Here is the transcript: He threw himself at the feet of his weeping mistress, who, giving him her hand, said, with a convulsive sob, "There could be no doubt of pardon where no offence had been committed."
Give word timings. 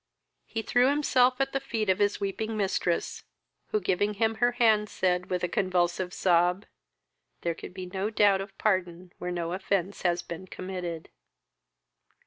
He 0.47 0.63
threw 0.63 0.87
himself 0.89 1.39
at 1.39 1.51
the 1.53 1.59
feet 1.59 1.87
of 1.87 1.99
his 1.99 2.19
weeping 2.19 2.57
mistress, 2.57 3.23
who, 3.67 3.79
giving 3.79 4.15
him 4.15 4.33
her 4.41 4.53
hand, 4.53 4.89
said, 4.89 5.29
with 5.29 5.43
a 5.43 5.47
convulsive 5.47 6.11
sob, 6.11 6.65
"There 7.41 7.53
could 7.53 7.75
be 7.75 7.85
no 7.85 8.09
doubt 8.09 8.41
of 8.41 8.57
pardon 8.57 9.13
where 9.19 9.29
no 9.29 9.53
offence 9.53 10.01
had 10.01 10.23
been 10.27 10.47
committed." 10.47 11.09